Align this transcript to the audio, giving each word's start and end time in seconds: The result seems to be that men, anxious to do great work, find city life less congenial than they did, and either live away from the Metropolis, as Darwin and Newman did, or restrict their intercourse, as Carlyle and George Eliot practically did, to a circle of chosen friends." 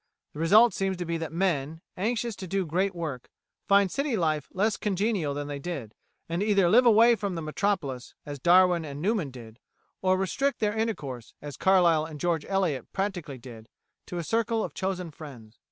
The 0.33 0.39
result 0.39 0.73
seems 0.73 0.97
to 0.97 1.05
be 1.05 1.17
that 1.17 1.31
men, 1.31 1.79
anxious 1.95 2.35
to 2.37 2.47
do 2.47 2.65
great 2.65 2.95
work, 2.95 3.29
find 3.67 3.91
city 3.91 4.17
life 4.17 4.49
less 4.51 4.75
congenial 4.75 5.35
than 5.35 5.47
they 5.47 5.59
did, 5.59 5.93
and 6.27 6.41
either 6.41 6.67
live 6.67 6.87
away 6.87 7.13
from 7.15 7.35
the 7.35 7.41
Metropolis, 7.43 8.15
as 8.25 8.39
Darwin 8.39 8.83
and 8.83 8.99
Newman 8.99 9.29
did, 9.29 9.59
or 10.01 10.17
restrict 10.17 10.59
their 10.59 10.73
intercourse, 10.75 11.35
as 11.39 11.55
Carlyle 11.55 12.05
and 12.05 12.19
George 12.19 12.45
Eliot 12.45 12.91
practically 12.93 13.37
did, 13.37 13.69
to 14.07 14.17
a 14.17 14.23
circle 14.23 14.63
of 14.63 14.73
chosen 14.73 15.11
friends." 15.11 15.59